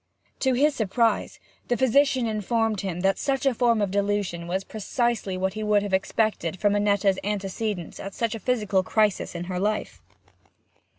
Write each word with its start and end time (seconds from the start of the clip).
To 0.39 0.53
his 0.53 0.73
surprise, 0.73 1.39
the 1.67 1.77
physician 1.77 2.25
informed 2.25 2.81
him 2.81 3.01
that 3.01 3.19
such 3.19 3.45
a 3.45 3.53
form 3.53 3.83
of 3.83 3.91
delusion 3.91 4.47
was 4.47 4.63
precisely 4.63 5.37
what 5.37 5.53
he 5.53 5.61
would 5.61 5.83
have 5.83 5.93
expected 5.93 6.59
from 6.59 6.73
Annetta's 6.75 7.19
antecedents 7.23 7.99
at 7.99 8.15
such 8.15 8.33
a 8.33 8.39
physical 8.39 8.81
crisis 8.81 9.35
in 9.35 9.43
her 9.43 9.59
life. 9.59 10.01